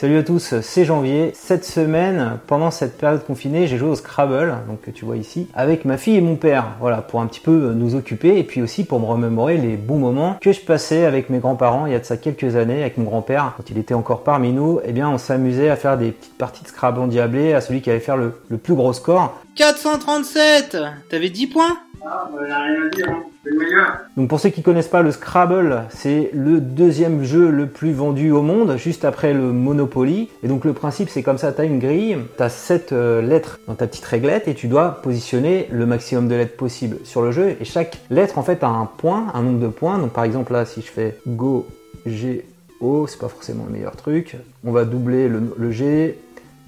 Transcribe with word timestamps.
Salut 0.00 0.16
à 0.16 0.22
tous, 0.22 0.54
c'est 0.62 0.86
Janvier. 0.86 1.32
Cette 1.34 1.66
semaine, 1.66 2.38
pendant 2.46 2.70
cette 2.70 2.96
période 2.96 3.22
confinée, 3.22 3.66
j'ai 3.66 3.76
joué 3.76 3.90
au 3.90 3.96
Scrabble, 3.96 4.54
donc 4.66 4.80
que 4.80 4.90
tu 4.90 5.04
vois 5.04 5.18
ici, 5.18 5.46
avec 5.52 5.84
ma 5.84 5.98
fille 5.98 6.16
et 6.16 6.22
mon 6.22 6.36
père. 6.36 6.68
Voilà, 6.80 7.02
pour 7.02 7.20
un 7.20 7.26
petit 7.26 7.40
peu 7.40 7.74
nous 7.74 7.94
occuper 7.96 8.38
et 8.38 8.42
puis 8.42 8.62
aussi 8.62 8.84
pour 8.84 8.98
me 8.98 9.04
remémorer 9.04 9.58
les 9.58 9.76
bons 9.76 9.98
moments 9.98 10.38
que 10.40 10.52
je 10.52 10.60
passais 10.62 11.04
avec 11.04 11.28
mes 11.28 11.38
grands-parents 11.38 11.84
il 11.84 11.92
y 11.92 11.94
a 11.94 11.98
de 11.98 12.06
ça 12.06 12.16
quelques 12.16 12.56
années, 12.56 12.80
avec 12.80 12.96
mon 12.96 13.04
grand-père, 13.04 13.52
quand 13.58 13.68
il 13.68 13.76
était 13.76 13.92
encore 13.92 14.24
parmi 14.24 14.54
nous. 14.54 14.80
Eh 14.86 14.92
bien, 14.92 15.10
on 15.10 15.18
s'amusait 15.18 15.68
à 15.68 15.76
faire 15.76 15.98
des 15.98 16.12
petites 16.12 16.38
parties 16.38 16.62
de 16.62 16.68
Scrabble 16.68 17.00
endiablé 17.00 17.52
à 17.52 17.60
celui 17.60 17.82
qui 17.82 17.90
allait 17.90 18.00
faire 18.00 18.16
le, 18.16 18.40
le 18.48 18.56
plus 18.56 18.72
gros 18.72 18.94
score. 18.94 19.38
437 19.56 20.78
T'avais 21.10 21.28
10 21.28 21.46
points? 21.48 21.76
Ah, 22.04 22.28
bah, 22.32 22.48
y 22.48 22.50
a 22.50 22.58
rien 22.62 22.86
à 22.86 22.88
dire, 22.88 23.06
hein. 23.10 23.22
C'est 23.42 23.50
le. 23.50 23.60
Donc 24.16 24.28
pour 24.28 24.38
ceux 24.38 24.50
qui 24.50 24.62
connaissent 24.62 24.88
pas 24.88 25.02
le 25.02 25.12
Scrabble, 25.12 25.84
c'est 25.88 26.30
le 26.34 26.60
deuxième 26.60 27.24
jeu 27.24 27.50
le 27.50 27.66
plus 27.66 27.92
vendu 27.92 28.30
au 28.30 28.42
monde, 28.42 28.76
juste 28.76 29.04
après 29.04 29.32
le 29.32 29.52
Monopoly. 29.52 30.28
Et 30.42 30.48
donc 30.48 30.64
le 30.64 30.74
principe 30.74 31.08
c'est 31.08 31.22
comme 31.22 31.38
ça, 31.38 31.52
tu 31.52 31.60
as 31.60 31.64
une 31.64 31.78
grille, 31.78 32.18
tu 32.36 32.42
as 32.42 32.50
7 32.50 32.92
lettres 32.92 33.58
dans 33.66 33.74
ta 33.74 33.86
petite 33.86 34.04
réglette 34.04 34.46
et 34.46 34.54
tu 34.54 34.68
dois 34.68 35.00
positionner 35.02 35.68
le 35.72 35.86
maximum 35.86 36.28
de 36.28 36.34
lettres 36.34 36.56
possible 36.56 36.98
sur 37.04 37.22
le 37.22 37.32
jeu. 37.32 37.56
Et 37.60 37.64
chaque 37.64 37.98
lettre 38.10 38.36
en 38.38 38.42
fait 38.42 38.62
a 38.62 38.68
un 38.68 38.86
point, 38.86 39.28
un 39.32 39.42
nombre 39.42 39.60
de 39.60 39.68
points. 39.68 39.98
Donc 39.98 40.12
par 40.12 40.24
exemple 40.24 40.52
là 40.52 40.66
si 40.66 40.82
je 40.82 40.88
fais 40.88 41.16
Go, 41.26 41.66
G, 42.04 42.44
O, 42.80 43.06
c'est 43.06 43.18
pas 43.18 43.28
forcément 43.28 43.64
le 43.66 43.72
meilleur 43.72 43.96
truc. 43.96 44.36
On 44.64 44.72
va 44.72 44.84
doubler 44.84 45.28
le, 45.28 45.42
le 45.56 45.70
G, 45.70 46.18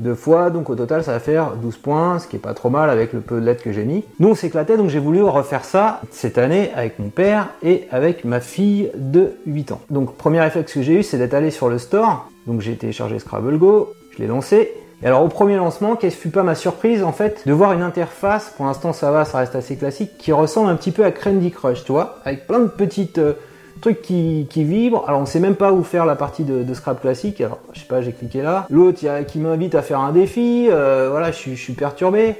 deux 0.02 0.14
fois, 0.14 0.50
donc 0.50 0.68
au 0.68 0.74
total 0.74 1.02
ça 1.04 1.12
va 1.12 1.20
faire 1.20 1.52
12 1.56 1.76
points, 1.78 2.18
ce 2.18 2.26
qui 2.26 2.36
est 2.36 2.40
pas 2.40 2.54
trop 2.54 2.70
mal 2.70 2.90
avec 2.90 3.12
le 3.12 3.20
peu 3.20 3.40
de 3.40 3.46
lettres 3.46 3.62
que 3.62 3.72
j'ai 3.72 3.84
mis. 3.84 4.04
Nous 4.18 4.28
on 4.28 4.34
s'éclatait 4.34 4.76
donc 4.76 4.90
j'ai 4.90 4.98
voulu 4.98 5.22
refaire 5.22 5.64
ça 5.64 6.00
cette 6.10 6.38
année 6.38 6.70
avec 6.74 6.98
mon 6.98 7.08
père 7.08 7.48
et 7.62 7.86
avec 7.90 8.24
ma 8.24 8.40
fille 8.40 8.90
de 8.94 9.32
8 9.46 9.72
ans. 9.72 9.80
Donc 9.90 10.16
premier 10.16 10.40
réflexe 10.40 10.72
que 10.72 10.82
j'ai 10.82 11.00
eu 11.00 11.02
c'est 11.02 11.18
d'être 11.18 11.34
allé 11.34 11.50
sur 11.50 11.68
le 11.68 11.78
store, 11.78 12.28
donc 12.46 12.60
j'ai 12.60 12.76
téléchargé 12.76 13.18
Scrabble 13.18 13.56
Go, 13.58 13.92
je 14.10 14.18
l'ai 14.18 14.26
lancé. 14.26 14.72
Et 15.02 15.06
alors 15.06 15.24
au 15.24 15.28
premier 15.28 15.56
lancement, 15.56 15.96
quelle 15.96 16.12
fut 16.12 16.28
pas 16.28 16.44
ma 16.44 16.54
surprise 16.54 17.02
en 17.02 17.12
fait 17.12 17.42
de 17.46 17.52
voir 17.52 17.72
une 17.72 17.82
interface, 17.82 18.52
pour 18.56 18.66
l'instant 18.66 18.92
ça 18.92 19.10
va, 19.10 19.24
ça 19.24 19.38
reste 19.38 19.56
assez 19.56 19.76
classique, 19.76 20.10
qui 20.18 20.32
ressemble 20.32 20.68
un 20.68 20.76
petit 20.76 20.92
peu 20.92 21.04
à 21.04 21.10
Candy 21.10 21.50
Crush, 21.50 21.84
tu 21.84 21.92
vois, 21.92 22.18
avec 22.24 22.46
plein 22.46 22.60
de 22.60 22.68
petites... 22.68 23.18
euh, 23.18 23.32
truc 23.80 24.02
qui, 24.02 24.46
vibre. 24.54 25.04
Alors 25.08 25.20
on 25.20 25.26
sait 25.26 25.40
même 25.40 25.56
pas 25.56 25.72
où 25.72 25.82
faire 25.82 26.04
la 26.06 26.14
partie 26.16 26.44
de, 26.44 26.62
de 26.62 26.74
Scrabble 26.74 27.00
classique. 27.00 27.40
Alors 27.40 27.58
je 27.72 27.80
sais 27.80 27.86
pas, 27.86 28.02
j'ai 28.02 28.12
cliqué 28.12 28.42
là. 28.42 28.66
L'autre 28.70 29.00
qui 29.26 29.38
m'invite 29.38 29.74
à 29.74 29.82
faire 29.82 30.00
un 30.00 30.12
défi. 30.12 30.68
Euh, 30.70 31.08
voilà, 31.10 31.30
je, 31.30 31.36
suis- 31.36 31.56
je 31.56 31.62
suis 31.62 31.72
perturbé. 31.72 32.36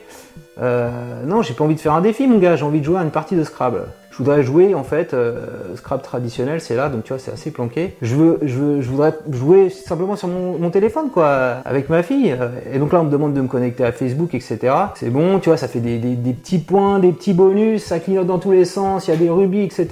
Euh, 0.61 0.91
non, 1.25 1.43
j'ai 1.43 1.55
pas 1.55 1.65
envie 1.65 1.75
de 1.75 1.81
faire 1.81 1.95
un 1.95 2.01
défi, 2.03 2.27
mon 2.27 2.39
gars. 2.39 2.57
J'ai 2.57 2.65
envie 2.65 2.81
de 2.81 2.85
jouer 2.85 2.99
à 2.99 3.03
une 3.03 3.11
partie 3.11 3.37
de 3.37 3.45
Scrabble. 3.45 3.87
Je 4.13 4.19
voudrais 4.19 4.43
jouer 4.43 4.75
en 4.75 4.85
fait 4.85 5.15
euh, 5.15 5.75
Scrabble 5.75 6.03
traditionnel, 6.03 6.61
c'est 6.61 6.77
là, 6.77 6.91
donc 6.91 7.03
tu 7.05 7.09
vois, 7.15 7.19
c'est 7.19 7.33
assez 7.33 7.51
planqué. 7.51 7.95
Je 8.03 8.15
veux, 8.15 8.39
je 8.43 8.55
veux, 8.59 8.81
je 8.83 8.89
voudrais 8.91 9.15
jouer 9.31 9.71
simplement 9.71 10.17
sur 10.17 10.29
mon, 10.29 10.59
mon 10.59 10.69
téléphone, 10.69 11.09
quoi, 11.11 11.29
avec 11.65 11.89
ma 11.89 12.03
fille. 12.03 12.31
Euh, 12.39 12.49
Et 12.75 12.79
donc 12.79 12.93
là, 12.93 13.01
on 13.01 13.05
me 13.05 13.11
demande 13.11 13.33
de 13.33 13.41
me 13.41 13.49
connecter 13.49 13.85
à 13.85 13.91
Facebook, 13.93 14.35
etc. 14.35 14.59
C'est 14.97 15.09
bon, 15.09 15.39
tu 15.39 15.49
vois, 15.49 15.57
ça 15.57 15.67
fait 15.67 15.81
des, 15.81 15.99
des- 15.99 16.15
des 16.15 16.35
petits 16.35 16.59
points, 16.59 16.99
des 16.99 17.11
petits 17.13 17.33
bonus, 17.33 17.83
ça 17.85 18.01
clignote 18.01 18.27
dans 18.27 18.39
tous 18.39 18.53
les 18.53 18.67
sens. 18.67 19.09
Il 19.09 19.13
y 19.13 19.15
a 19.15 19.17
des 19.17 19.31
rubis, 19.31 19.63
etc. 19.63 19.87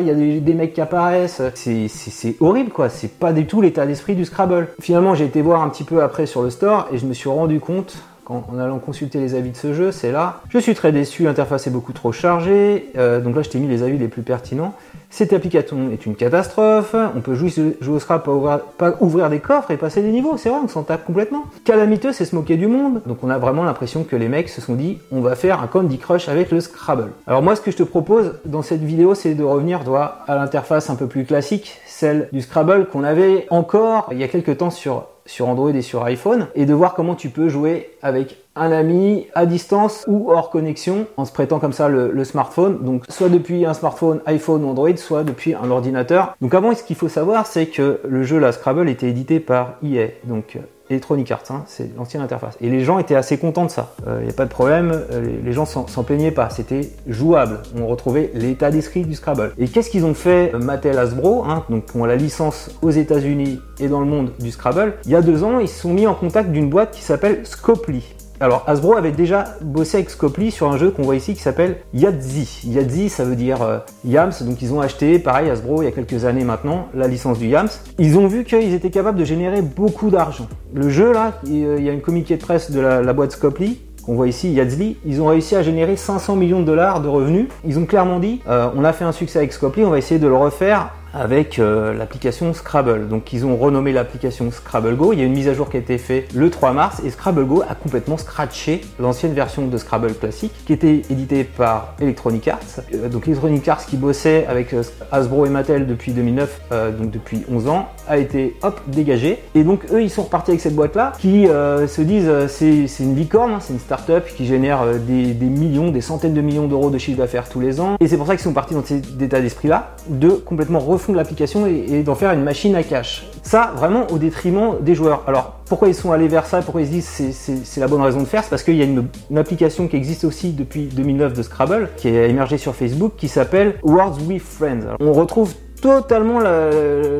Il 0.00 0.06
y 0.06 0.10
a 0.10 0.14
des, 0.14 0.40
des 0.40 0.54
mecs 0.54 0.72
qui 0.74 0.80
apparaissent. 0.80 1.40
C'est 1.54 2.36
horrible, 2.40 2.70
quoi. 2.70 2.88
C'est 2.88 3.12
pas 3.18 3.32
du 3.32 3.46
tout 3.46 3.60
l'état 3.60 3.86
d'esprit 3.86 4.16
du 4.16 4.24
Scrabble. 4.24 4.66
Finalement, 4.80 5.14
j'ai 5.14 5.26
été 5.26 5.42
voir 5.42 5.62
un 5.62 5.68
petit 5.68 5.84
peu 5.84 6.02
après 6.02 6.26
sur 6.26 6.42
le 6.42 6.50
store 6.50 6.88
et 6.92 6.98
je 6.98 7.06
me 7.06 7.12
suis 7.12 7.28
rendu 7.28 7.60
compte 7.60 7.96
en, 8.30 8.58
allant 8.58 8.78
consulter 8.78 9.18
les 9.18 9.34
avis 9.34 9.50
de 9.50 9.56
ce 9.56 9.74
jeu, 9.74 9.92
c'est 9.92 10.12
là. 10.12 10.40
Je 10.48 10.58
suis 10.58 10.74
très 10.74 10.92
déçu, 10.92 11.24
l'interface 11.24 11.66
est 11.66 11.70
beaucoup 11.70 11.92
trop 11.92 12.12
chargée. 12.12 12.90
Euh, 12.96 13.20
donc 13.20 13.36
là, 13.36 13.42
je 13.42 13.50
t'ai 13.50 13.58
mis 13.58 13.68
les 13.68 13.82
avis 13.82 13.98
les 13.98 14.08
plus 14.08 14.22
pertinents. 14.22 14.74
Cette 15.10 15.32
application 15.32 15.90
est 15.92 16.06
une 16.06 16.14
catastrophe. 16.14 16.94
On 17.16 17.20
peut 17.20 17.34
jouer, 17.34 17.52
au 17.58 18.30
ouvrir, 18.30 18.60
pas 18.78 18.94
ouvrir 19.00 19.28
des 19.28 19.40
coffres 19.40 19.72
et 19.72 19.76
passer 19.76 20.02
des 20.02 20.12
niveaux. 20.12 20.36
C'est 20.36 20.48
vrai, 20.48 20.58
on 20.62 20.68
s'en 20.68 20.84
tape 20.84 21.04
complètement. 21.04 21.44
Calamiteux, 21.64 22.12
c'est 22.12 22.24
se 22.24 22.36
moquer 22.36 22.56
du 22.56 22.68
monde. 22.68 23.02
Donc 23.06 23.18
on 23.24 23.30
a 23.30 23.38
vraiment 23.38 23.64
l'impression 23.64 24.04
que 24.04 24.14
les 24.14 24.28
mecs 24.28 24.48
se 24.48 24.60
sont 24.60 24.74
dit, 24.74 24.98
on 25.10 25.20
va 25.20 25.34
faire 25.34 25.60
un 25.60 25.66
Candy 25.66 25.98
Crush 25.98 26.28
avec 26.28 26.52
le 26.52 26.60
Scrabble. 26.60 27.10
Alors 27.26 27.42
moi, 27.42 27.56
ce 27.56 27.60
que 27.60 27.72
je 27.72 27.76
te 27.76 27.82
propose 27.82 28.34
dans 28.44 28.62
cette 28.62 28.82
vidéo, 28.82 29.16
c'est 29.16 29.34
de 29.34 29.42
revenir, 29.42 29.82
toi, 29.82 30.18
à 30.28 30.36
l'interface 30.36 30.90
un 30.90 30.94
peu 30.94 31.08
plus 31.08 31.24
classique, 31.24 31.80
celle 31.86 32.28
du 32.32 32.40
Scrabble 32.40 32.86
qu'on 32.86 33.02
avait 33.02 33.46
encore 33.50 34.08
il 34.12 34.18
y 34.18 34.24
a 34.24 34.28
quelques 34.28 34.58
temps 34.58 34.70
sur 34.70 35.06
sur 35.26 35.48
Android 35.48 35.70
et 35.70 35.82
sur 35.82 36.04
iPhone 36.04 36.48
et 36.54 36.66
de 36.66 36.74
voir 36.74 36.94
comment 36.94 37.14
tu 37.14 37.28
peux 37.28 37.48
jouer 37.48 37.90
avec 38.02 38.38
un 38.56 38.72
ami 38.72 39.26
à 39.34 39.46
distance 39.46 40.04
ou 40.08 40.30
hors 40.30 40.50
connexion 40.50 41.06
en 41.16 41.24
se 41.24 41.32
prêtant 41.32 41.58
comme 41.58 41.72
ça 41.72 41.88
le, 41.88 42.24
smartphone. 42.24 42.82
Donc 42.82 43.04
soit 43.08 43.28
depuis 43.28 43.64
un 43.64 43.74
smartphone 43.74 44.20
iPhone 44.26 44.64
ou 44.64 44.68
Android, 44.68 44.96
soit 44.96 45.24
depuis 45.24 45.54
un 45.54 45.70
ordinateur. 45.70 46.36
Donc 46.40 46.54
avant, 46.54 46.74
ce 46.74 46.82
qu'il 46.82 46.96
faut 46.96 47.08
savoir, 47.08 47.46
c'est 47.46 47.66
que 47.66 48.00
le 48.06 48.22
jeu 48.22 48.38
la 48.38 48.52
Scrabble 48.52 48.88
était 48.88 49.08
édité 49.08 49.40
par 49.40 49.74
EA, 49.82 50.08
donc 50.24 50.58
Electronic 50.90 51.30
Arts, 51.30 51.44
hein, 51.50 51.62
c'est 51.66 51.96
l'ancienne 51.96 52.22
interface. 52.22 52.56
Et 52.60 52.68
les 52.68 52.84
gens 52.84 52.98
étaient 52.98 53.14
assez 53.14 53.38
contents 53.38 53.64
de 53.64 53.70
ça. 53.70 53.94
Il 54.06 54.24
n'y 54.24 54.30
a 54.30 54.34
pas 54.34 54.44
de 54.44 54.50
problème, 54.50 54.92
euh, 55.12 55.38
les, 55.44 55.52
gens 55.52 55.64
s'en 55.64 55.86
s'en 55.86 56.02
plaignaient 56.02 56.30
pas. 56.30 56.50
C'était 56.50 56.90
jouable. 57.06 57.60
On 57.78 57.86
retrouvait 57.86 58.30
l'état 58.34 58.70
d'esprit 58.70 59.04
du 59.04 59.14
Scrabble. 59.14 59.52
Et 59.58 59.68
qu'est-ce 59.68 59.90
qu'ils 59.90 60.04
ont 60.04 60.14
fait 60.14 60.54
euh, 60.54 60.58
Mattel 60.58 60.98
Hasbro, 60.98 61.44
hein, 61.44 61.64
donc 61.70 61.86
qui 61.86 61.96
ont 61.96 62.04
la 62.04 62.16
licence 62.16 62.70
aux 62.82 62.90
États-Unis 62.90 63.60
et 63.78 63.88
dans 63.88 64.00
le 64.00 64.06
monde 64.06 64.32
du 64.38 64.50
Scrabble 64.50 64.94
Il 65.04 65.12
y 65.12 65.16
a 65.16 65.22
deux 65.22 65.44
ans, 65.44 65.58
ils 65.60 65.68
se 65.68 65.80
sont 65.80 65.92
mis 65.92 66.06
en 66.06 66.14
contact 66.14 66.50
d'une 66.50 66.68
boîte 66.68 66.90
qui 66.92 67.02
s'appelle 67.02 67.46
Scopely. 67.46 68.04
Alors 68.42 68.64
Hasbro 68.66 68.96
avait 68.96 69.12
déjà 69.12 69.44
bossé 69.60 69.98
avec 69.98 70.08
Scopely 70.08 70.50
sur 70.50 70.72
un 70.72 70.78
jeu 70.78 70.90
qu'on 70.90 71.02
voit 71.02 71.16
ici 71.16 71.34
qui 71.34 71.42
s'appelle 71.42 71.76
Yahtzee. 71.92 72.62
Yahtzee 72.64 73.10
ça 73.10 73.22
veut 73.22 73.36
dire 73.36 73.60
euh, 73.60 73.78
Yams, 74.06 74.32
donc 74.40 74.62
ils 74.62 74.72
ont 74.72 74.80
acheté, 74.80 75.18
pareil 75.18 75.50
Hasbro 75.50 75.82
il 75.82 75.84
y 75.84 75.88
a 75.88 75.90
quelques 75.92 76.24
années 76.24 76.44
maintenant, 76.44 76.88
la 76.94 77.06
licence 77.06 77.38
du 77.38 77.48
Yams. 77.48 77.68
Ils 77.98 78.16
ont 78.16 78.28
vu 78.28 78.44
qu'ils 78.44 78.72
étaient 78.72 78.88
capables 78.88 79.18
de 79.18 79.26
générer 79.26 79.60
beaucoup 79.60 80.08
d'argent. 80.08 80.48
Le 80.72 80.88
jeu 80.88 81.12
là, 81.12 81.34
il 81.44 81.68
il 81.80 81.84
y 81.84 81.90
a 81.90 81.92
une 81.92 82.00
communiqué 82.00 82.36
de 82.36 82.40
presse 82.40 82.70
de 82.70 82.80
la, 82.80 83.12
boîte 83.12 83.32
Scopely 83.32 83.78
qu'on 84.06 84.14
voit 84.14 84.28
ici, 84.28 84.50
Yahtzee, 84.50 84.96
ils 85.04 85.20
ont 85.20 85.26
réussi 85.26 85.54
à 85.54 85.62
générer 85.62 85.96
500 85.96 86.36
millions 86.36 86.60
de 86.60 86.64
dollars 86.64 87.02
de 87.02 87.08
revenus. 87.08 87.48
Ils 87.66 87.78
ont 87.78 87.84
clairement 87.84 88.18
dit, 88.18 88.40
euh, 88.48 88.70
on 88.74 88.84
a 88.84 88.94
fait 88.94 89.04
un 89.04 89.12
succès 89.12 89.38
avec 89.38 89.52
Scopely, 89.52 89.84
on 89.84 89.90
va 89.90 89.98
essayer 89.98 90.18
de 90.18 90.26
le 90.26 90.36
refaire 90.36 90.94
avec 91.14 91.58
euh, 91.58 91.92
l'application 91.92 92.52
Scrabble. 92.54 93.08
Donc 93.08 93.32
ils 93.32 93.44
ont 93.44 93.56
renommé 93.56 93.92
l'application 93.92 94.50
Scrabble 94.50 94.96
Go. 94.96 95.12
Il 95.12 95.18
y 95.18 95.22
a 95.22 95.24
une 95.24 95.32
mise 95.32 95.48
à 95.48 95.54
jour 95.54 95.70
qui 95.70 95.76
a 95.76 95.80
été 95.80 95.98
faite 95.98 96.32
le 96.34 96.50
3 96.50 96.72
mars 96.72 97.00
et 97.04 97.10
Scrabble 97.10 97.44
Go 97.44 97.62
a 97.68 97.74
complètement 97.74 98.16
scratché 98.16 98.80
l'ancienne 98.98 99.34
version 99.34 99.66
de 99.66 99.76
Scrabble 99.76 100.14
classique 100.14 100.52
qui 100.66 100.72
était 100.72 101.02
éditée 101.10 101.44
par 101.44 101.94
Electronic 102.00 102.48
Arts. 102.48 102.80
Euh, 102.94 103.08
donc 103.08 103.26
Electronic 103.26 103.66
Arts 103.68 103.86
qui 103.86 103.96
bossait 103.96 104.46
avec 104.46 104.72
euh, 104.72 104.82
Hasbro 105.12 105.46
et 105.46 105.50
Mattel 105.50 105.86
depuis 105.86 106.12
2009, 106.12 106.60
euh, 106.72 106.90
donc 106.90 107.10
depuis 107.10 107.44
11 107.50 107.68
ans, 107.68 107.88
été 108.18 108.56
hop 108.62 108.80
dégagé. 108.86 109.38
Et 109.54 109.64
donc 109.64 109.80
eux 109.92 110.02
ils 110.02 110.10
sont 110.10 110.22
repartis 110.22 110.52
avec 110.52 110.60
cette 110.60 110.74
boîte 110.74 110.96
là 110.96 111.12
qui 111.18 111.46
euh, 111.46 111.86
se 111.86 112.02
disent 112.02 112.28
euh, 112.28 112.48
c'est 112.48 112.86
une 113.00 113.16
licorne, 113.16 113.52
hein, 113.52 113.58
c'est 113.60 113.72
une 113.72 113.78
start-up 113.78 114.26
qui 114.36 114.46
génère 114.46 114.82
euh, 114.82 114.98
des, 114.98 115.34
millions, 115.46 115.90
des 115.90 116.00
centaines 116.00 116.34
de 116.34 116.40
millions 116.40 116.66
d'euros 116.66 116.90
de 116.90 116.98
chiffre 116.98 117.18
d'affaires 117.18 117.48
tous 117.48 117.60
les 117.60 117.80
ans. 117.80 117.96
Et 118.00 118.08
c'est 118.08 118.16
pour 118.16 118.26
ça 118.26 118.34
qu'ils 118.34 118.42
sont 118.42 118.52
partis 118.52 118.74
dans 118.74 118.84
cet 118.84 119.20
état 119.20 119.40
d'esprit 119.40 119.68
là 119.68 119.94
de 120.08 120.30
complètement 120.30 120.78
refondre 120.78 121.18
l'application 121.18 121.66
et, 121.66 122.02
d'en 122.02 122.14
faire 122.14 122.32
une 122.32 122.42
machine 122.42 122.74
à 122.74 122.82
cash. 122.82 123.26
Ça 123.42 123.72
vraiment 123.76 124.06
au 124.10 124.18
détriment 124.18 124.76
des 124.80 124.94
joueurs. 124.94 125.22
Alors 125.26 125.60
pourquoi 125.66 125.88
ils 125.88 125.94
sont 125.94 126.12
allés 126.12 126.28
vers 126.28 126.46
ça? 126.46 126.62
Pourquoi 126.62 126.82
ils 126.82 126.86
se 126.86 126.92
disent 126.92 127.62
c'est 127.64 127.80
la 127.80 127.88
bonne 127.88 128.02
raison 128.02 128.20
de 128.20 128.24
faire? 128.24 128.42
C'est 128.42 128.50
parce 128.50 128.62
qu'il 128.62 128.76
y 128.76 128.82
a 128.82 128.84
une, 128.84 129.08
application 129.36 129.88
qui 129.88 129.96
existe 129.96 130.24
aussi 130.24 130.52
depuis 130.52 130.84
2009 130.86 131.32
de 131.32 131.42
Scrabble 131.42 131.88
qui 131.96 132.08
a 132.08 132.26
émergé 132.26 132.58
sur 132.58 132.74
Facebook 132.74 133.12
qui 133.16 133.28
s'appelle 133.28 133.76
Words 133.82 134.18
with 134.26 134.42
Friends. 134.42 134.96
On 135.00 135.12
retrouve 135.12 135.54
totalement 135.80 136.38
la- 136.38 136.70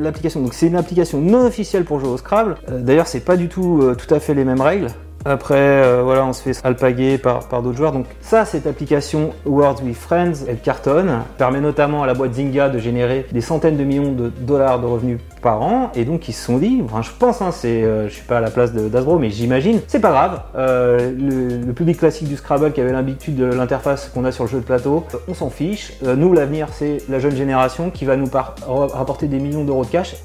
l'application. 0.00 0.40
Donc 0.40 0.54
c'est 0.54 0.66
une 0.66 0.76
application 0.76 1.18
non 1.20 1.46
officielle 1.46 1.84
pour 1.84 2.00
jouer 2.00 2.08
au 2.10 2.16
Scrabble. 2.16 2.56
Euh, 2.70 2.80
D'ailleurs 2.80 3.06
c'est 3.06 3.20
pas 3.24 3.36
du 3.36 3.48
tout 3.48 3.80
euh, 3.82 3.94
tout 3.94 4.12
à 4.14 4.20
fait 4.20 4.34
les 4.34 4.44
mêmes 4.44 4.60
règles. 4.60 4.88
Après, 5.26 5.54
euh, 5.58 6.00
voilà, 6.02 6.24
on 6.24 6.32
se 6.32 6.40
fait 6.42 6.58
alpaguer 6.64 7.18
par, 7.18 7.40
par 7.46 7.60
d'autres 7.60 7.76
joueurs. 7.76 7.92
Donc 7.92 8.06
ça, 8.22 8.46
cette 8.46 8.66
application 8.66 9.32
Words 9.44 9.82
with 9.84 9.94
Friends, 9.94 10.46
elle 10.48 10.56
cartonne, 10.60 11.10
permet 11.36 11.60
notamment 11.60 12.02
à 12.02 12.06
la 12.06 12.14
boîte 12.14 12.32
Zynga 12.32 12.70
de 12.70 12.78
générer 12.78 13.26
des 13.30 13.42
centaines 13.42 13.76
de 13.76 13.84
millions 13.84 14.12
de 14.12 14.28
dollars 14.40 14.80
de 14.80 14.86
revenus 14.86 15.18
par 15.40 15.62
an. 15.62 15.90
Et 15.94 16.04
donc 16.04 16.28
ils 16.28 16.32
se 16.32 16.44
sont 16.44 16.58
dit, 16.58 16.80
enfin, 16.84 17.02
je 17.02 17.10
pense, 17.18 17.42
hein, 17.42 17.50
c'est, 17.52 17.82
euh, 17.82 18.08
je 18.08 18.14
suis 18.14 18.24
pas 18.24 18.38
à 18.38 18.40
la 18.40 18.50
place 18.50 18.72
d'Asbro, 18.72 19.18
mais 19.18 19.30
j'imagine, 19.30 19.80
c'est 19.86 20.00
pas 20.00 20.10
grave. 20.10 20.42
Euh, 20.56 21.12
le, 21.16 21.72
public 21.72 21.98
classique 21.98 22.28
du 22.28 22.36
Scrabble 22.36 22.72
qui 22.72 22.80
avait 22.80 22.92
l'habitude 22.92 23.36
de 23.36 23.44
l'interface 23.44 24.10
qu'on 24.12 24.24
a 24.24 24.32
sur 24.32 24.44
le 24.44 24.50
jeu 24.50 24.58
de 24.58 24.64
plateau, 24.64 25.04
euh, 25.14 25.18
on 25.28 25.34
s'en 25.34 25.50
fiche. 25.50 25.92
Nous, 26.02 26.32
l'avenir, 26.32 26.68
c'est 26.72 26.98
la 27.08 27.20
jeune 27.20 27.34
génération 27.34 27.90
qui 27.90 28.04
va 28.04 28.16
nous 28.16 28.28
rapporter 28.66 29.28
des 29.28 29.38
millions 29.38 29.64
d'euros 29.64 29.84
de 29.84 29.90
cash. 29.90 30.16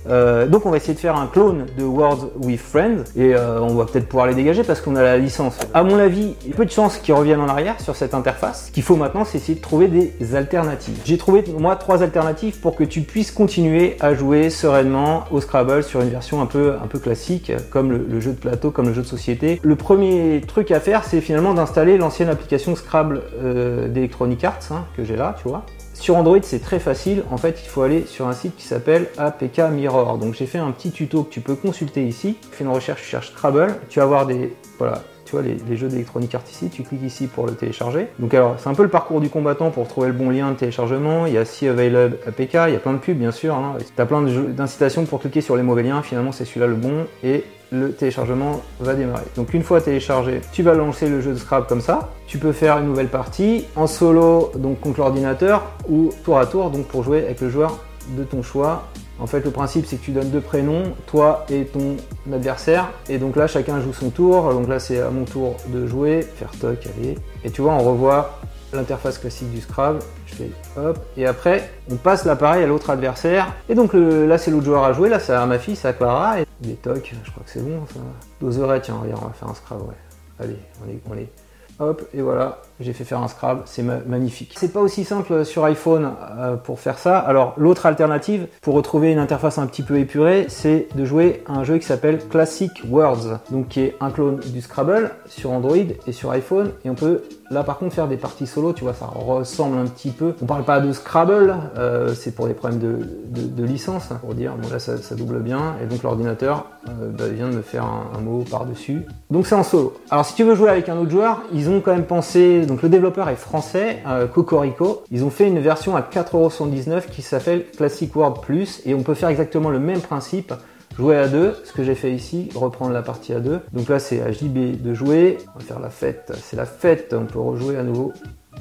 Donc 0.49 0.65
on 0.65 0.71
va 0.71 0.77
essayer 0.77 0.93
de 0.93 0.99
faire 0.99 1.15
un 1.15 1.27
clone 1.27 1.67
de 1.77 1.83
Words 1.83 2.29
with 2.41 2.59
Friends 2.59 3.03
et 3.15 3.35
on 3.35 3.75
va 3.75 3.85
peut-être 3.85 4.07
pouvoir 4.07 4.27
les 4.27 4.33
dégager 4.33 4.63
parce 4.63 4.81
qu'on 4.81 4.95
a 4.95 5.03
la 5.03 5.17
licence. 5.17 5.57
À 5.73 5.83
mon 5.83 5.97
avis, 5.97 6.35
il 6.43 6.49
y 6.49 6.53
a 6.53 6.55
peu 6.55 6.65
de 6.65 6.71
chances 6.71 6.97
qu'ils 6.97 7.13
reviennent 7.13 7.41
en 7.41 7.47
arrière 7.47 7.79
sur 7.79 7.95
cette 7.95 8.13
interface. 8.13 8.67
Ce 8.67 8.71
qu'il 8.71 8.83
faut 8.83 8.95
maintenant, 8.95 9.23
c'est 9.23 9.37
essayer 9.37 9.55
de 9.55 9.61
trouver 9.61 9.87
des 9.87 10.35
alternatives. 10.35 10.99
J'ai 11.05 11.17
trouvé, 11.17 11.43
moi, 11.57 11.75
trois 11.75 12.03
alternatives 12.03 12.59
pour 12.59 12.75
que 12.75 12.83
tu 12.83 13.01
puisses 13.01 13.31
continuer 13.31 13.97
à 13.99 14.13
jouer 14.13 14.49
sereinement 14.49 15.04
au 15.31 15.41
Scrabble 15.41 15.83
sur 15.83 16.01
une 16.01 16.09
version 16.09 16.41
un 16.41 16.45
peu, 16.45 16.75
un 16.81 16.87
peu 16.87 16.99
classique, 16.99 17.51
comme 17.69 17.91
le, 17.91 18.19
jeu 18.19 18.31
de 18.31 18.37
plateau, 18.37 18.71
comme 18.71 18.87
le 18.87 18.93
jeu 18.93 19.01
de 19.01 19.07
société. 19.07 19.59
Le 19.63 19.75
premier 19.75 20.41
truc 20.47 20.71
à 20.71 20.79
faire, 20.79 21.03
c'est 21.03 21.21
finalement 21.21 21.53
d'installer 21.53 21.97
l'ancienne 21.97 22.29
application 22.29 22.75
Scrabble 22.75 23.21
euh, 23.41 23.87
d'Electronic 23.87 24.43
Arts, 24.43 24.71
hein, 24.71 24.85
que 24.95 25.03
j'ai 25.03 25.15
là, 25.15 25.35
tu 25.41 25.47
vois. 25.47 25.65
Sur 25.93 26.17
Android, 26.17 26.39
c'est 26.41 26.61
très 26.61 26.79
facile. 26.79 27.23
En 27.31 27.37
fait, 27.37 27.61
il 27.63 27.69
faut 27.69 27.81
aller 27.81 28.05
sur 28.05 28.27
un 28.27 28.33
site 28.33 28.55
qui 28.57 28.65
s'appelle 28.65 29.07
APK 29.17 29.59
Mirror. 29.71 30.17
Donc, 30.17 30.33
j'ai 30.33 30.45
fait 30.45 30.57
un 30.57 30.71
petit 30.71 30.91
tuto 30.91 31.23
que 31.23 31.29
tu 31.29 31.39
peux 31.39 31.55
consulter 31.55 32.05
ici. 32.05 32.37
Fais 32.51 32.65
une 32.65 32.69
recherche, 32.69 33.01
tu 33.01 33.07
cherches 33.07 33.31
Scrabble. 33.31 33.75
Tu 33.89 33.99
vas 33.99 34.05
voir 34.05 34.25
des, 34.25 34.53
voilà, 34.77 35.01
tu 35.25 35.31
vois 35.31 35.41
les, 35.41 35.75
jeux 35.75 35.87
d'électronique 35.87 36.33
Arts 36.35 36.43
ici, 36.49 36.69
tu 36.69 36.83
cliques 36.83 37.03
ici 37.03 37.27
pour 37.27 37.47
le 37.47 37.53
télécharger. 37.53 38.07
Donc 38.19 38.33
alors 38.33 38.55
c'est 38.59 38.69
un 38.69 38.73
peu 38.73 38.83
le 38.83 38.89
parcours 38.89 39.19
du 39.19 39.29
combattant 39.29 39.71
pour 39.71 39.87
trouver 39.87 40.07
le 40.07 40.13
bon 40.13 40.29
lien 40.29 40.51
de 40.51 40.55
téléchargement. 40.55 41.25
Il 41.25 41.33
y 41.33 41.37
a 41.37 41.45
si 41.45 41.67
available 41.67 42.17
APK, 42.27 42.53
il 42.67 42.73
y 42.73 42.75
a 42.75 42.79
plein 42.79 42.93
de 42.93 42.99
pubs 42.99 43.17
bien 43.17 43.31
sûr. 43.31 43.55
Hein. 43.55 43.77
Tu 43.95 44.01
as 44.01 44.05
plein 44.05 44.21
d'incitations 44.21 45.05
pour 45.05 45.19
cliquer 45.19 45.41
sur 45.41 45.55
les 45.55 45.63
mauvais 45.63 45.83
liens. 45.83 46.01
Finalement 46.01 46.31
c'est 46.31 46.45
celui-là 46.45 46.67
le 46.67 46.75
bon 46.75 47.05
et 47.23 47.43
le 47.71 47.91
téléchargement 47.91 48.61
va 48.79 48.93
démarrer. 48.93 49.25
Donc 49.35 49.53
une 49.53 49.63
fois 49.63 49.81
téléchargé, 49.81 50.41
tu 50.51 50.63
vas 50.63 50.75
lancer 50.75 51.09
le 51.09 51.21
jeu 51.21 51.31
de 51.31 51.37
Scrabble 51.37 51.67
comme 51.67 51.81
ça. 51.81 52.11
Tu 52.27 52.37
peux 52.37 52.51
faire 52.51 52.77
une 52.77 52.85
nouvelle 52.85 53.09
partie 53.09 53.65
en 53.75 53.87
solo 53.87 54.51
donc 54.55 54.79
contre 54.79 54.99
l'ordinateur 54.99 55.63
ou 55.89 56.11
tour 56.23 56.37
à 56.37 56.45
tour 56.45 56.69
donc 56.69 56.85
pour 56.85 57.03
jouer 57.03 57.19
avec 57.25 57.41
le 57.41 57.49
joueur 57.49 57.79
de 58.17 58.23
ton 58.23 58.43
choix 58.43 58.83
en 59.19 59.27
fait, 59.27 59.45
le 59.45 59.51
principe, 59.51 59.85
c'est 59.85 59.95
que 59.95 60.03
tu 60.03 60.11
donnes 60.11 60.29
deux 60.29 60.41
prénoms, 60.41 60.93
toi 61.07 61.45
et 61.49 61.65
ton 61.65 61.95
adversaire. 62.31 62.89
Et 63.07 63.17
donc 63.17 63.35
là, 63.35 63.47
chacun 63.47 63.79
joue 63.79 63.93
son 63.93 64.09
tour. 64.09 64.53
Donc 64.53 64.67
là, 64.67 64.79
c'est 64.79 64.99
à 64.99 65.09
mon 65.09 65.23
tour 65.23 65.55
de 65.67 65.87
jouer, 65.87 66.21
faire 66.21 66.51
toc, 66.59 66.87
allez. 66.97 67.17
Et 67.43 67.49
tu 67.49 67.61
vois, 67.61 67.73
on 67.73 67.83
revoit 67.83 68.39
l'interface 68.73 69.17
classique 69.17 69.51
du 69.51 69.61
Scrabble. 69.61 69.99
Je 70.25 70.35
fais 70.35 70.49
hop. 70.77 70.99
Et 71.15 71.25
après, 71.25 71.69
on 71.89 71.95
passe 71.95 72.25
l'appareil 72.25 72.63
à 72.63 72.67
l'autre 72.67 72.89
adversaire. 72.89 73.53
Et 73.69 73.75
donc 73.75 73.91
là, 73.93 74.37
c'est 74.37 74.51
l'autre 74.51 74.65
joueur 74.65 74.83
à 74.83 74.91
jouer. 74.91 75.07
Là, 75.07 75.19
c'est 75.19 75.33
à 75.33 75.45
ma 75.45 75.59
fille, 75.59 75.77
c'est 75.77 75.87
à 75.87 75.93
Clara. 75.93 76.41
Et 76.41 76.45
des 76.59 76.73
toc, 76.73 77.15
je 77.23 77.31
crois 77.31 77.43
que 77.45 77.51
c'est 77.51 77.63
bon. 77.63 77.85
Ça. 77.93 77.99
Doseret, 78.41 78.81
tiens, 78.81 78.99
regarde, 79.01 79.21
on 79.23 79.27
va 79.27 79.33
faire 79.33 79.49
un 79.49 79.55
Scrabble, 79.55 79.83
ouais. 79.83 79.95
Allez, 80.41 80.57
on 80.85 80.89
est, 80.89 80.99
on 81.09 81.17
est 81.17 81.29
Hop, 81.77 82.07
et 82.13 82.21
voilà, 82.21 82.61
j'ai 82.79 82.93
fait 82.93 83.03
faire 83.03 83.21
un 83.21 83.27
Scrabble, 83.27 83.61
c'est 83.65 83.83
magnifique. 83.83 84.55
C'est 84.57 84.73
pas 84.73 84.81
aussi 84.81 85.03
simple 85.03 85.45
sur 85.45 85.63
iPhone 85.65 86.11
euh, 86.37 86.55
pour 86.55 86.79
faire 86.79 86.97
ça. 86.97 87.17
Alors, 87.17 87.53
l'autre 87.57 87.85
alternative, 87.85 88.47
pour 88.61 88.75
retrouver 88.75 89.11
une 89.11 89.19
interface 89.19 89.57
un 89.57 89.67
petit 89.67 89.83
peu 89.83 89.97
épurée, 89.97 90.45
c'est 90.49 90.87
de 90.95 91.05
jouer 91.05 91.43
à 91.47 91.53
un 91.53 91.63
jeu 91.63 91.77
qui 91.77 91.85
s'appelle 91.85 92.19
Classic 92.27 92.71
Words, 92.89 93.39
donc 93.51 93.69
qui 93.69 93.81
est 93.81 93.95
un 94.01 94.11
clone 94.11 94.39
du 94.39 94.61
Scrabble 94.61 95.11
sur 95.27 95.51
Android 95.51 95.75
et 96.07 96.11
sur 96.11 96.31
iPhone. 96.31 96.71
Et 96.83 96.89
on 96.89 96.95
peut 96.95 97.23
là 97.51 97.63
par 97.63 97.77
contre 97.77 97.93
faire 97.93 98.07
des 98.07 98.17
parties 98.17 98.47
solo, 98.47 98.73
tu 98.73 98.83
vois, 98.83 98.93
ça 98.93 99.05
ressemble 99.05 99.77
un 99.77 99.85
petit 99.85 100.09
peu. 100.09 100.33
On 100.41 100.45
parle 100.45 100.63
pas 100.63 100.79
de 100.79 100.91
Scrabble, 100.91 101.55
euh, 101.77 102.13
c'est 102.13 102.33
pour 102.33 102.47
des 102.47 102.53
problèmes 102.53 102.79
de, 102.79 103.63
licence, 103.63 104.11
hein, 104.11 104.19
pour 104.21 104.35
dire, 104.35 104.53
bon 104.55 104.69
là 104.69 104.79
ça, 104.79 104.95
double 105.15 105.39
bien, 105.39 105.75
et 105.81 105.85
donc 105.85 106.03
l'ordinateur 106.03 106.65
euh, 106.87 107.09
bah, 107.09 107.27
vient 107.27 107.49
de 107.49 107.55
me 107.55 107.61
faire 107.61 107.85
un, 107.85 108.19
mot 108.21 108.43
par-dessus. 108.49 109.03
Donc 109.29 109.47
c'est 109.47 109.55
en 109.55 109.63
solo. 109.63 109.93
Alors 110.09 110.25
si 110.25 110.35
tu 110.35 110.43
veux 110.43 110.55
jouer 110.55 110.69
avec 110.69 110.89
un 110.89 110.97
autre 110.97 111.11
joueur, 111.11 111.43
ils 111.53 111.69
ont 111.69 111.81
quand 111.81 111.91
même 111.91 112.05
pensé, 112.05 112.64
donc 112.65 112.81
le 112.81 112.89
développeur 112.89 113.29
est 113.29 113.35
français, 113.35 114.01
euh, 114.07 114.27
Cocorico, 114.27 115.03
ils 115.11 115.23
ont 115.23 115.29
fait 115.29 115.47
une 115.47 115.59
version 115.59 115.95
à 115.95 116.01
4,79€ 116.01 117.09
qui 117.09 117.21
s'appelle 117.21 117.65
Classic 117.77 118.13
World 118.15 118.41
Plus, 118.41 118.81
et 118.85 118.93
on 118.93 119.03
peut 119.03 119.13
faire 119.13 119.29
exactement 119.29 119.69
le 119.69 119.79
même 119.79 120.01
principe 120.01 120.53
jouer 120.97 121.17
à 121.17 121.27
deux, 121.27 121.55
ce 121.65 121.73
que 121.73 121.83
j'ai 121.83 121.95
fait 121.95 122.13
ici, 122.13 122.49
reprendre 122.55 122.93
la 122.93 123.01
partie 123.01 123.33
à 123.33 123.39
deux. 123.39 123.59
Donc 123.73 123.89
là 123.89 123.99
c'est 123.99 124.21
à 124.21 124.31
JB 124.31 124.81
de 124.81 124.93
jouer, 124.93 125.37
on 125.55 125.59
va 125.59 125.65
faire 125.65 125.79
la 125.79 125.89
fête, 125.89 126.31
c'est 126.41 126.55
la 126.55 126.65
fête, 126.65 127.13
on 127.17 127.25
peut 127.25 127.39
rejouer 127.39 127.77
à 127.77 127.83
nouveau 127.83 128.13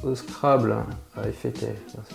au 0.02 0.14
Scrabble. 0.14 0.76
Ah, 1.16 1.20
ça 1.22 1.48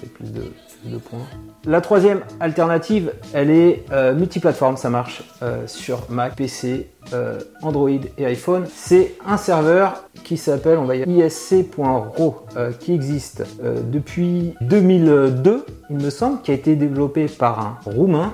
fait 0.01 0.07
plus 0.07 0.29
de, 0.33 0.97
points. 0.97 1.19
La 1.65 1.79
troisième 1.79 2.19
alternative, 2.41 3.13
elle 3.33 3.49
est 3.49 3.85
euh, 3.93 4.13
multiplateforme, 4.13 4.75
ça 4.75 4.89
marche 4.89 5.23
euh, 5.41 5.65
sur 5.67 6.01
Mac, 6.09 6.35
PC, 6.35 6.89
euh, 7.13 7.39
Android 7.61 7.89
et 8.17 8.25
iPhone. 8.25 8.65
C'est 8.73 9.15
un 9.25 9.37
serveur 9.37 10.03
qui 10.25 10.35
s'appelle, 10.35 10.77
on 10.79 10.83
va 10.83 10.97
dire, 10.97 11.07
isc.ro, 11.07 12.45
qui 12.79 12.93
existe 12.93 13.45
depuis 13.61 14.53
2002, 14.61 15.65
il 15.89 15.95
me 15.95 16.09
semble, 16.09 16.41
qui 16.41 16.51
a 16.51 16.53
été 16.53 16.75
développé 16.75 17.27
par 17.27 17.59
un 17.59 17.77
Roumain 17.85 18.33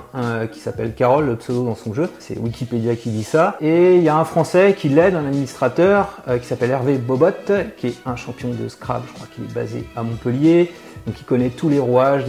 qui 0.50 0.58
s'appelle 0.58 0.94
Carole, 0.94 1.26
le 1.26 1.36
pseudo 1.36 1.64
dans 1.64 1.76
son 1.76 1.94
jeu. 1.94 2.10
C'est 2.18 2.36
Wikipédia 2.38 2.96
qui 2.96 3.10
dit 3.10 3.24
ça. 3.24 3.56
Et 3.60 3.96
il 3.96 4.02
y 4.02 4.08
a 4.08 4.16
un 4.16 4.24
Français 4.24 4.74
qui 4.76 4.88
l'aide, 4.88 5.14
un 5.14 5.26
administrateur 5.26 6.18
qui 6.40 6.46
s'appelle 6.46 6.70
Hervé 6.70 6.98
Bobot, 6.98 7.30
qui 7.76 7.86
est 7.86 7.96
un 8.04 8.16
champion 8.16 8.50
de 8.50 8.68
Scrabble, 8.68 9.04
je 9.08 9.14
crois 9.14 9.28
qu'il 9.34 9.45
basé 9.46 9.84
à 9.96 10.02
Montpellier 10.02 10.70
donc 11.06 11.20
il 11.20 11.24
connaît 11.24 11.50
tous 11.50 11.68
les 11.68 11.78
rouages 11.78 12.24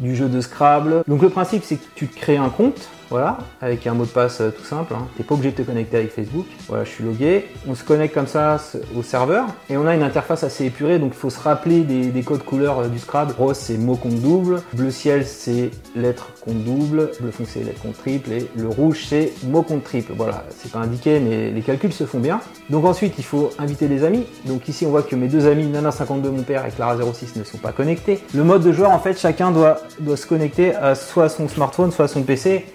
du 0.00 0.14
jeu 0.14 0.28
de 0.28 0.40
Scrabble. 0.40 1.02
Donc 1.08 1.22
le 1.22 1.30
principe 1.30 1.62
c'est 1.64 1.76
que 1.76 1.86
tu 1.94 2.08
te 2.08 2.16
crées 2.16 2.36
un 2.36 2.50
compte, 2.50 2.88
voilà, 3.10 3.38
avec 3.62 3.86
un 3.86 3.94
mot 3.94 4.04
de 4.04 4.10
passe 4.10 4.40
euh, 4.40 4.50
tout 4.50 4.64
simple. 4.64 4.92
Hein. 4.94 5.06
T'es 5.16 5.22
pas 5.22 5.34
obligé 5.34 5.52
de 5.52 5.56
te 5.56 5.62
connecter 5.62 5.96
avec 5.96 6.12
Facebook. 6.12 6.44
Voilà, 6.68 6.84
je 6.84 6.90
suis 6.90 7.04
logué. 7.04 7.46
On 7.66 7.74
se 7.74 7.82
connecte 7.82 8.14
comme 8.14 8.26
ça 8.26 8.58
au 8.96 9.02
serveur 9.02 9.46
et 9.70 9.76
on 9.76 9.86
a 9.86 9.94
une 9.94 10.02
interface 10.02 10.44
assez 10.44 10.66
épurée. 10.66 10.98
Donc 10.98 11.12
il 11.14 11.18
faut 11.18 11.30
se 11.30 11.40
rappeler 11.40 11.80
des, 11.80 12.22
codes 12.22 12.44
couleurs 12.44 12.80
euh, 12.80 12.88
du 12.88 12.98
Scrabble. 12.98 13.34
Rose 13.38 13.56
c'est 13.56 13.78
mot 13.78 13.96
compte 13.96 14.20
double, 14.20 14.62
bleu 14.74 14.90
ciel 14.90 15.26
c'est 15.26 15.70
lettre 15.96 16.30
compte 16.44 16.62
double, 16.64 17.10
bleu 17.20 17.30
foncé 17.30 17.60
lettre 17.60 17.80
compte 17.80 17.96
triple 17.96 18.32
et 18.32 18.46
le 18.56 18.68
rouge 18.68 19.06
c'est 19.08 19.32
mot 19.44 19.62
compte 19.62 19.84
triple. 19.84 20.12
Voilà, 20.14 20.44
c'est 20.50 20.70
pas 20.70 20.80
indiqué 20.80 21.20
mais 21.20 21.50
les 21.50 21.62
calculs 21.62 21.92
se 21.92 22.04
font 22.04 22.20
bien. 22.20 22.40
Donc 22.68 22.84
ensuite 22.84 23.14
il 23.18 23.24
faut 23.24 23.50
inviter 23.58 23.88
des 23.88 24.04
amis. 24.04 24.26
Donc 24.44 24.68
ici 24.68 24.84
on 24.84 24.90
voit 24.90 25.02
que 25.02 25.16
mes 25.16 25.28
deux 25.28 25.46
amis 25.46 25.66
Nana52 25.66 26.28
mon 26.28 26.42
père 26.42 26.66
et 26.66 26.70
Clara06 26.70 27.38
ne 27.38 27.44
sont 27.44 27.58
pas 27.58 27.72
connectés. 27.72 28.20
Le 28.34 28.44
mode 28.44 28.62
de 28.62 28.72
joueur 28.72 28.90
en 28.90 28.98
fait 28.98 29.18
chacun 29.18 29.50
doit, 29.50 29.78
doit 30.00 30.16
se 30.16 30.26
connecter 30.26 30.74
à 30.74 30.94
soit 30.94 31.28
son 31.28 31.48
smartphone 31.48 31.90
soit 31.90 32.08
son 32.08 32.22
PC 32.22 32.66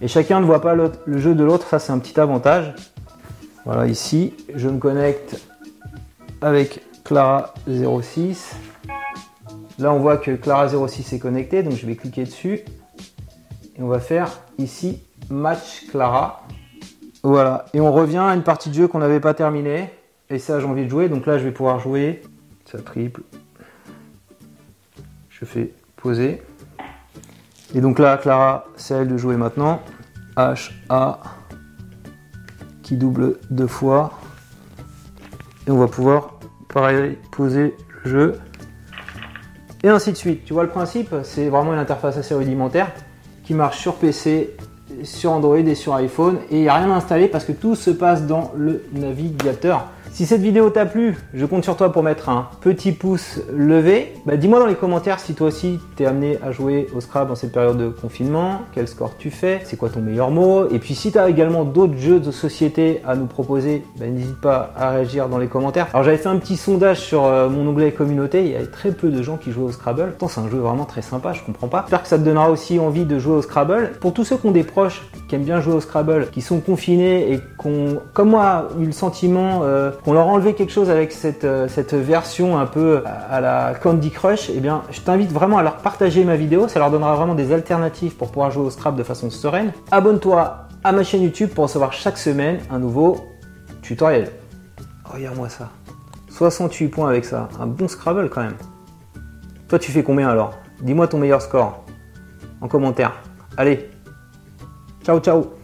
et 0.00 0.08
chacun 0.08 0.40
ne 0.40 0.46
voit 0.46 0.60
pas 0.60 0.74
le 0.74 1.18
jeu 1.18 1.34
de 1.34 1.44
l'autre, 1.44 1.66
ça 1.68 1.78
c'est 1.78 1.92
un 1.92 1.98
petit 1.98 2.18
avantage. 2.18 2.74
Voilà, 3.64 3.86
ici, 3.86 4.34
je 4.54 4.68
me 4.68 4.78
connecte 4.78 5.38
avec 6.40 6.82
Clara06. 7.04 8.54
Là, 9.78 9.92
on 9.92 9.98
voit 9.98 10.16
que 10.16 10.30
Clara06 10.30 11.14
est 11.14 11.18
connecté, 11.18 11.62
donc 11.62 11.74
je 11.74 11.86
vais 11.86 11.96
cliquer 11.96 12.24
dessus. 12.24 12.60
Et 13.76 13.82
on 13.82 13.88
va 13.88 14.00
faire 14.00 14.40
ici 14.58 15.02
Match 15.28 15.86
Clara. 15.90 16.42
Voilà, 17.22 17.66
et 17.74 17.80
on 17.80 17.92
revient 17.92 18.18
à 18.18 18.34
une 18.34 18.42
partie 18.42 18.70
de 18.70 18.74
jeu 18.74 18.88
qu'on 18.88 18.98
n'avait 19.00 19.20
pas 19.20 19.34
terminée. 19.34 19.90
Et 20.30 20.38
ça, 20.38 20.58
j'ai 20.60 20.66
envie 20.66 20.84
de 20.84 20.90
jouer, 20.90 21.08
donc 21.08 21.26
là, 21.26 21.38
je 21.38 21.44
vais 21.44 21.52
pouvoir 21.52 21.80
jouer. 21.80 22.22
Ça 22.64 22.78
triple. 22.78 23.22
Je 25.28 25.44
fais 25.44 25.72
poser. 25.96 26.42
Et 27.74 27.80
donc 27.80 27.98
là, 27.98 28.16
Clara, 28.16 28.66
c'est 28.76 28.94
elle 28.94 29.08
de 29.08 29.16
jouer 29.16 29.36
maintenant. 29.36 29.80
H, 30.36 30.72
A, 30.88 31.20
qui 32.82 32.96
double 32.96 33.36
deux 33.50 33.66
fois. 33.66 34.12
Et 35.66 35.70
on 35.70 35.78
va 35.78 35.86
pouvoir, 35.86 36.40
pareil, 36.72 37.16
poser 37.30 37.76
le 38.02 38.10
jeu. 38.10 38.40
Et 39.82 39.88
ainsi 39.88 40.10
de 40.10 40.16
suite. 40.16 40.44
Tu 40.44 40.52
vois 40.52 40.64
le 40.64 40.68
principe 40.68 41.14
C'est 41.22 41.48
vraiment 41.48 41.72
une 41.72 41.78
interface 41.78 42.16
assez 42.16 42.34
rudimentaire 42.34 42.90
qui 43.44 43.54
marche 43.54 43.78
sur 43.78 43.94
PC, 43.96 44.56
sur 45.04 45.32
Android 45.32 45.56
et 45.56 45.74
sur 45.74 45.94
iPhone. 45.94 46.38
Et 46.50 46.56
il 46.56 46.62
n'y 46.62 46.68
a 46.68 46.74
rien 46.74 46.90
à 46.90 46.96
installer 46.96 47.28
parce 47.28 47.44
que 47.44 47.52
tout 47.52 47.76
se 47.76 47.90
passe 47.90 48.26
dans 48.26 48.52
le 48.56 48.84
navigateur. 48.92 49.86
Si 50.12 50.26
cette 50.26 50.42
vidéo 50.42 50.70
t'a 50.70 50.86
plu, 50.86 51.16
je 51.32 51.46
compte 51.46 51.62
sur 51.62 51.76
toi 51.76 51.92
pour 51.92 52.02
mettre 52.02 52.28
un 52.28 52.48
petit 52.60 52.92
pouce 52.92 53.40
levé. 53.50 54.12
Bah, 54.26 54.36
dis-moi 54.36 54.58
dans 54.58 54.66
les 54.66 54.74
commentaires 54.74 55.20
si 55.20 55.34
toi 55.34 55.46
aussi 55.46 55.78
t'es 55.96 56.04
amené 56.04 56.38
à 56.44 56.50
jouer 56.50 56.88
au 56.94 57.00
Scrabble 57.00 57.30
dans 57.30 57.36
cette 57.36 57.52
période 57.52 57.78
de 57.78 57.88
confinement, 57.88 58.62
quel 58.74 58.88
score 58.88 59.16
tu 59.18 59.30
fais, 59.30 59.60
c'est 59.64 59.76
quoi 59.76 59.88
ton 59.88 60.00
meilleur 60.00 60.30
mot? 60.30 60.68
Et 60.70 60.78
puis 60.78 60.94
si 60.94 61.12
tu 61.12 61.18
as 61.18 61.30
également 61.30 61.64
d'autres 61.64 61.96
jeux 61.96 62.18
de 62.18 62.32
société 62.32 63.00
à 63.06 63.14
nous 63.14 63.26
proposer, 63.26 63.84
bah, 63.98 64.06
n'hésite 64.06 64.40
pas 64.40 64.72
à 64.76 64.90
réagir 64.90 65.28
dans 65.28 65.38
les 65.38 65.46
commentaires. 65.46 65.86
Alors 65.92 66.02
j'avais 66.02 66.18
fait 66.18 66.28
un 66.28 66.38
petit 66.38 66.56
sondage 66.56 67.00
sur 67.00 67.24
euh, 67.24 67.48
mon 67.48 67.66
onglet 67.68 67.92
communauté, 67.92 68.44
il 68.44 68.50
y 68.50 68.56
avait 68.56 68.66
très 68.66 68.90
peu 68.90 69.08
de 69.10 69.22
gens 69.22 69.36
qui 69.36 69.52
jouaient 69.52 69.68
au 69.68 69.72
Scrabble. 69.72 70.14
Pourtant 70.18 70.28
c'est 70.28 70.40
un 70.40 70.50
jeu 70.50 70.58
vraiment 70.58 70.84
très 70.84 71.02
sympa, 71.02 71.32
je 71.32 71.42
comprends 71.42 71.68
pas. 71.68 71.82
J'espère 71.82 72.02
que 72.02 72.08
ça 72.08 72.18
te 72.18 72.24
donnera 72.24 72.50
aussi 72.50 72.78
envie 72.78 73.04
de 73.04 73.18
jouer 73.18 73.36
au 73.36 73.42
Scrabble. 73.42 73.92
Pour 74.00 74.12
tous 74.12 74.24
ceux 74.24 74.36
qui 74.36 74.46
ont 74.46 74.52
des 74.52 74.64
proches 74.64 75.02
qui 75.28 75.36
aiment 75.36 75.44
bien 75.44 75.60
jouer 75.60 75.74
au 75.74 75.80
Scrabble, 75.80 76.28
qui 76.32 76.42
sont 76.42 76.58
confinés 76.58 77.32
et 77.32 77.38
qui 77.38 77.66
ont, 77.68 78.00
comme 78.12 78.30
moi, 78.30 78.68
eu 78.80 78.86
le 78.86 78.92
sentiment 78.92 79.60
euh, 79.62 79.92
qu'on 80.04 80.12
leur 80.12 80.28
a 80.28 80.30
enlevé 80.30 80.54
quelque 80.54 80.72
chose 80.72 80.90
avec 80.90 81.12
cette, 81.12 81.44
euh, 81.44 81.68
cette 81.68 81.94
version 81.94 82.58
un 82.58 82.66
peu 82.66 83.02
à 83.06 83.40
la 83.40 83.74
Candy 83.74 84.10
Crush, 84.10 84.50
eh 84.50 84.60
bien, 84.60 84.82
je 84.90 85.00
t'invite 85.00 85.32
vraiment 85.32 85.58
à 85.58 85.62
leur 85.62 85.76
partager 85.78 86.24
ma 86.24 86.36
vidéo. 86.36 86.68
Ça 86.68 86.78
leur 86.78 86.90
donnera 86.90 87.14
vraiment 87.14 87.34
des 87.34 87.52
alternatives 87.52 88.16
pour 88.16 88.28
pouvoir 88.28 88.50
jouer 88.50 88.64
au 88.64 88.70
Scrabble 88.70 88.98
de 88.98 89.02
façon 89.02 89.30
sereine. 89.30 89.72
Abonne-toi 89.90 90.68
à 90.82 90.92
ma 90.92 91.02
chaîne 91.02 91.22
YouTube 91.22 91.50
pour 91.54 91.64
recevoir 91.64 91.92
chaque 91.92 92.18
semaine 92.18 92.58
un 92.70 92.78
nouveau 92.78 93.18
tutoriel. 93.82 94.30
Regarde-moi 95.04 95.48
ça. 95.48 95.68
68 96.30 96.88
points 96.88 97.08
avec 97.08 97.24
ça. 97.24 97.48
Un 97.60 97.66
bon 97.66 97.88
Scrabble 97.88 98.30
quand 98.30 98.42
même. 98.42 98.56
Toi, 99.68 99.78
tu 99.78 99.92
fais 99.92 100.02
combien 100.02 100.28
alors? 100.28 100.54
Dis-moi 100.80 101.06
ton 101.08 101.18
meilleur 101.18 101.42
score 101.42 101.84
en 102.60 102.68
commentaire. 102.68 103.12
Allez, 103.56 103.90
ciao 105.04 105.20
ciao 105.20 105.59